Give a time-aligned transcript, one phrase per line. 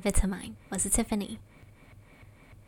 [0.00, 1.38] Vitamin，我是 Tiffany。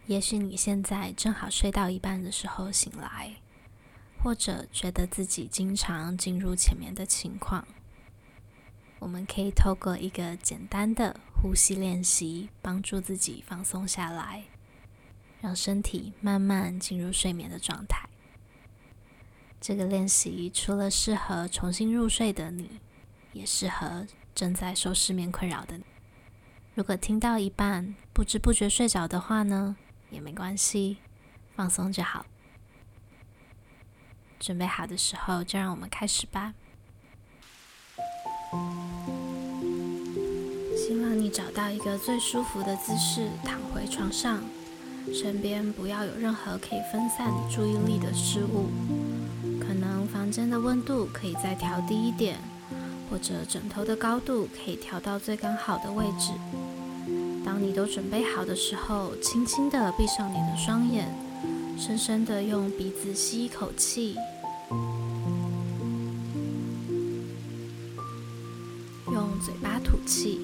[0.07, 3.37] 也许你现在正好睡到一半的时候醒来，
[4.21, 7.67] 或者觉得自己经常进入浅眠的情况，
[8.99, 14.45] 我们可以透过一个简单的呼吸练习，帮助自己放松下来，
[15.41, 18.09] 让身体慢慢进入睡眠的状态。
[19.61, 22.81] 这个练习除了适合重新入睡的你，
[23.33, 25.85] 也适合正在受失眠困扰的你。
[26.81, 29.77] 如果听到一半不知不觉睡着的话呢，
[30.09, 30.97] 也没关系，
[31.55, 32.25] 放松就好。
[34.39, 36.55] 准备好的时候，就让我们开始吧。
[40.75, 44.43] 希望你找到一个最舒服的姿势，躺回床上，
[45.13, 48.71] 身边不要有任何可以分散你注意力的事物。
[49.61, 52.39] 可能房间的温度可以再调低一点。
[53.11, 56.31] 或者枕头的高度可以调到最刚好的位置。
[57.45, 61.09] 当你都准备好的时候，轻轻地闭上你的双眼，
[61.79, 64.17] 深深地用鼻子吸一口气，
[69.13, 70.41] 用嘴巴吐气。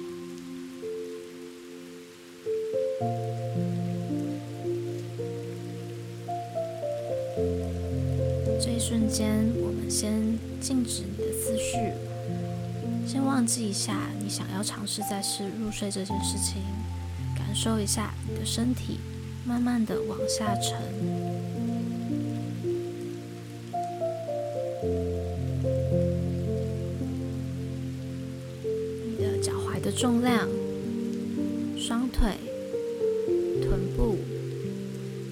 [8.59, 11.77] 这一瞬间，我们先静止你的思绪。
[13.05, 16.61] 先忘记一下你想要尝试再次入睡这件事情，
[17.47, 18.99] 感受一下你的身体
[19.45, 20.77] 慢慢的往下沉，
[29.05, 30.45] 你的脚踝的重量、
[31.79, 32.33] 双腿、
[33.61, 34.17] 臀部、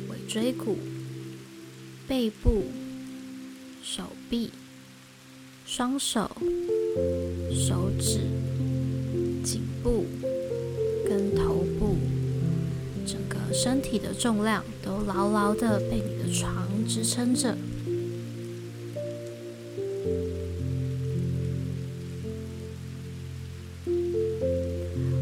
[0.07, 0.77] 尾椎骨、
[2.07, 2.63] 背部、
[3.83, 4.51] 手臂、
[5.65, 6.31] 双手。
[7.51, 8.21] 手指、
[13.65, 17.57] 身体的重量都牢牢的被你的床支撑着。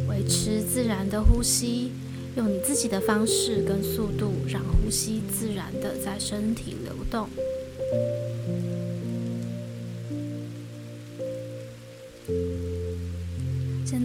[0.10, 1.92] 维持自然的呼吸，
[2.36, 7.30] 用你自己的方式跟速度，让呼吸自然的在身体流动。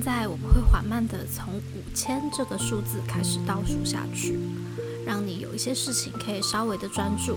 [0.09, 4.39] 在我们会缓慢地从五千这个数字开始倒数下去，
[5.05, 7.37] 让你有一些事情可以稍微的专注，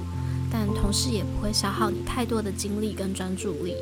[0.50, 3.76] 但同时也不会消耗你太多的精力跟专注力。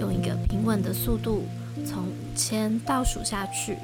[0.00, 1.44] 用一个平稳的速度
[1.86, 3.78] 从五千倒数下去，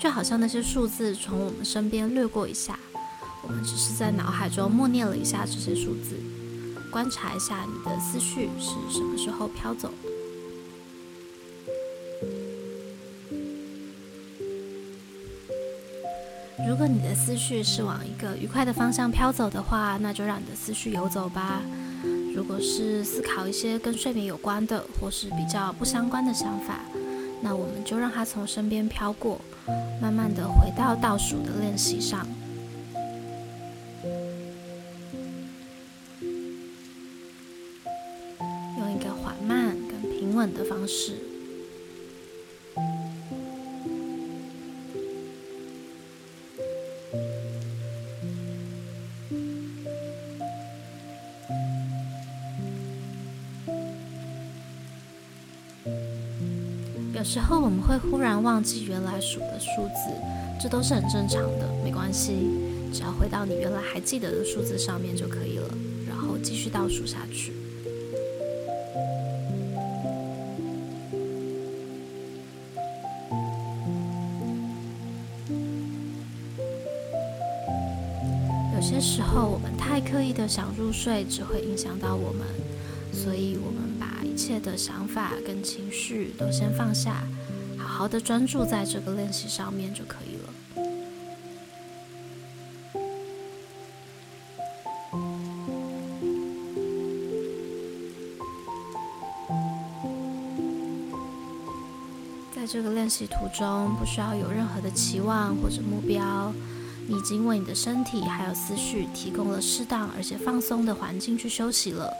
[0.00, 2.78] 就好像那些数字从我们身边掠过一下，
[3.42, 6.16] 我们只是在脑海中默念了一下这些数字，
[6.90, 9.92] 观察一下你的思绪是什么时候飘走。
[16.82, 21.62] 果你的思绪是往一个愉快的方向飘走的话，那就让你的思绪游走吧。
[22.34, 26.80] 如果是思考一些跟睡眠有关的，或是比较不相关的想法，
[27.40, 29.40] 那我们就让它从身边飘过，
[30.00, 32.26] 慢慢的回到倒数的练习上，
[38.78, 41.31] 用一个缓慢跟平稳的方式。
[57.22, 60.10] 有时候我们会忽然忘记原来数的数字，
[60.60, 62.32] 这都是很正常的，没关系，
[62.92, 65.68] 只要回到你原来还记得的数字上面就可以了，
[66.08, 67.52] 然后继续倒数下去。
[78.74, 82.44] 有些时候我们太刻意的想入睡，只会影响到我们，
[83.12, 83.91] 所以我们
[84.32, 87.22] 一切的想法跟情绪都先放下，
[87.76, 90.48] 好好的专注在这个练习上面就可以了。
[102.56, 106.50] 在这个练习途中，不需要有任何的期望或者目标，
[107.06, 112.10] 你已经为你的身体还有思绪提供了适当而且放松的环境去休息了。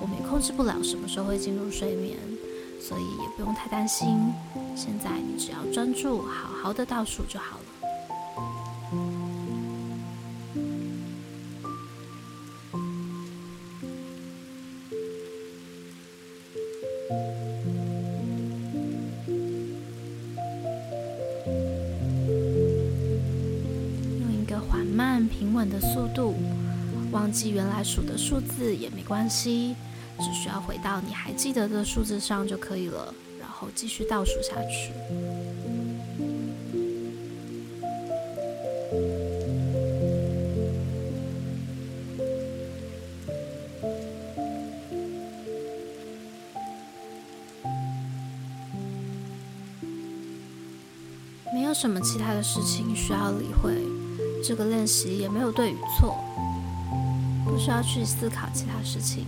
[0.00, 2.16] 我们也控制不了什么时候会进入睡眠，
[2.80, 4.32] 所以也不用太担心。
[4.76, 7.64] 现在你只要专注，好好的倒数就好了。
[24.20, 26.34] 用一个缓慢、平稳的速度。
[27.10, 29.74] 忘记原来数的数字也没关系，
[30.18, 34.92] 只需要回到你还记得的数字上就可以了，然后继续倒数下去。
[51.54, 53.74] 没有什么其他的事情需要理会，
[54.42, 56.16] 这个练习也没有对与错，
[57.48, 59.24] 不需要去思考其他事情。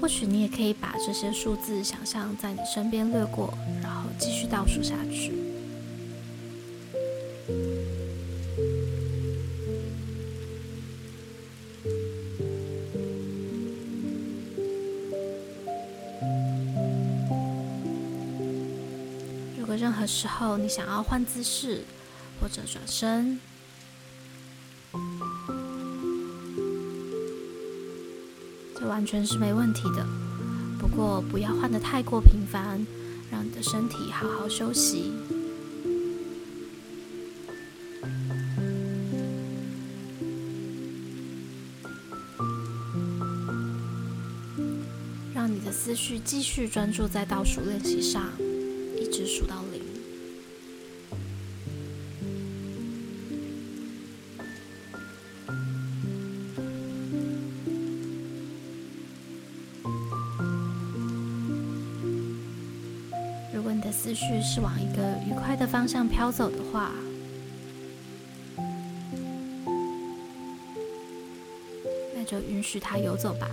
[0.00, 5.43] 或许你也可以把这些数字想象在你身边掠过，然后继续倒数下去。
[19.76, 21.84] 任何时候，你想要换姿势
[22.40, 23.40] 或者转身，
[28.78, 30.06] 这完全是没问题的。
[30.78, 32.86] 不过，不要换得太过频繁，
[33.30, 35.12] 让你的身体好好休息，
[45.34, 48.30] 让你的思绪继续专注在倒数练习上。
[49.14, 49.80] 一直数到零。
[63.54, 66.90] 如果你的思绪是往一个愉快的方向飘走的话，
[72.16, 73.48] 那就允许它游走吧。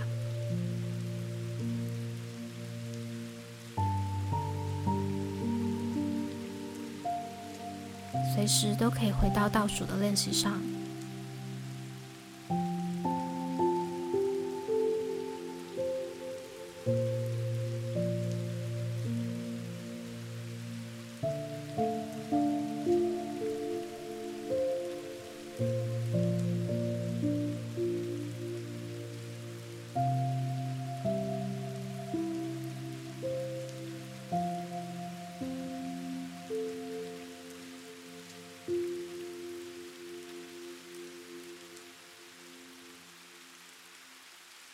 [8.33, 10.54] 随时都可以回到倒数的练习上。